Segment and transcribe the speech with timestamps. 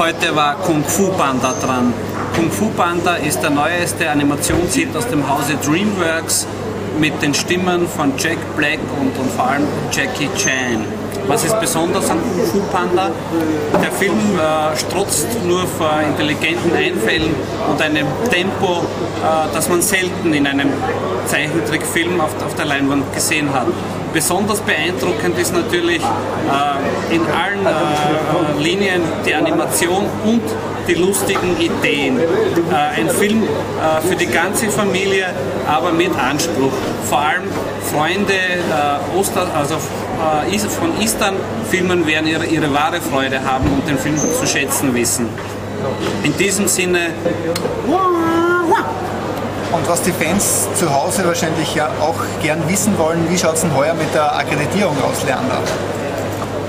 [0.00, 1.92] Heute war Kung Fu Panda dran.
[2.34, 6.46] Kung Fu Panda ist der neueste Animationshit aus dem Hause DreamWorks
[6.98, 10.86] mit den Stimmen von Jack Black und, und vor allem Jackie Chan.
[11.26, 13.10] Was ist besonders an Kung Fu Panda?
[13.74, 17.34] Der Film äh, strotzt nur vor intelligenten Einfällen
[17.70, 20.70] und einem Tempo, äh, das man selten in einem
[21.26, 23.66] Zeichentrickfilm auf, auf der Leinwand gesehen hat.
[24.12, 30.42] Besonders beeindruckend ist natürlich äh, in allen äh, Linien die Animation und
[30.88, 32.18] die lustigen Ideen.
[32.18, 35.26] Äh, ein Film äh, für die ganze Familie,
[35.68, 36.72] aber mit Anspruch.
[37.08, 37.44] Vor allem
[37.92, 43.98] Freunde äh, Oster, also äh, von Eastern-Filmen werden ihre, ihre wahre Freude haben und den
[43.98, 45.28] Film zu schätzen wissen.
[46.24, 47.10] In diesem Sinne.
[49.72, 53.60] Und was die Fans zu Hause wahrscheinlich ja auch gern wissen wollen, wie schaut es
[53.60, 55.58] denn heuer mit der Akkreditierung aus, Leander?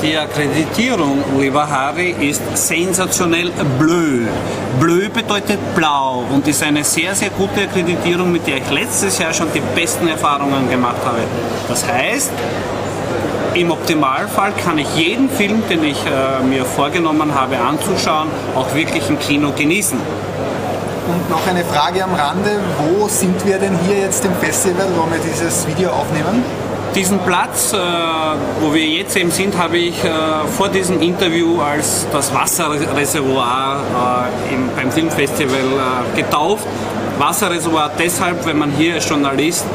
[0.00, 4.26] Die Akkreditierung, lieber Harry, ist sensationell bleu.
[4.78, 9.32] Bleu bedeutet blau und ist eine sehr, sehr gute Akkreditierung, mit der ich letztes Jahr
[9.32, 11.20] schon die besten Erfahrungen gemacht habe.
[11.68, 12.30] Das heißt,
[13.54, 19.08] im Optimalfall kann ich jeden Film, den ich äh, mir vorgenommen habe anzuschauen, auch wirklich
[19.08, 19.98] im Kino genießen.
[21.06, 25.10] Und noch eine Frage am Rande, wo sind wir denn hier jetzt im Festival, wo
[25.10, 26.42] wir dieses Video aufnehmen?
[26.94, 27.76] Diesen Platz, äh,
[28.60, 30.10] wo wir jetzt eben sind, habe ich äh,
[30.56, 36.66] vor diesem Interview als das Wasserreservoir äh, im, beim Filmfestival äh, getauft.
[37.18, 39.66] Wasserreservoir deshalb, wenn man hier als Journalist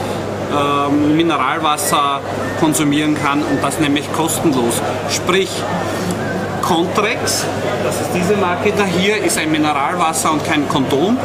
[0.51, 2.21] ähm, Mineralwasser
[2.59, 4.81] konsumieren kann und das nämlich kostenlos.
[5.09, 5.51] Sprich,
[6.69, 7.45] Contrex,
[7.83, 11.17] das ist diese Marke da hier, ist ein Mineralwasser und kein Kondom.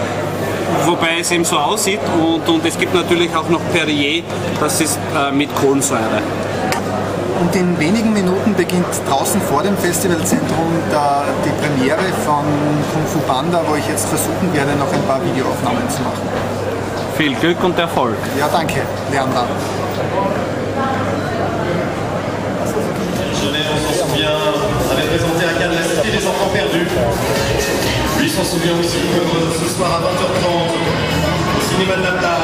[0.86, 4.22] Wobei es eben so aussieht und, und es gibt natürlich auch noch Perrier,
[4.58, 6.22] das ist äh, mit Kohlensäure.
[7.42, 12.44] Und in wenigen Minuten beginnt draußen vor dem Festivalzentrum der, die Premiere von
[12.94, 16.26] Kung Fu Panda, wo ich jetzt versuchen werde, noch ein paar Videoaufnahmen zu machen.
[17.18, 18.16] Viel Glück und Erfolg.
[18.38, 18.80] Ja, danke,
[19.12, 19.44] Leander.
[28.18, 30.48] Lui s'en souvient aussi comme ce soir à 20h30
[31.56, 32.43] au cinéma de la plage.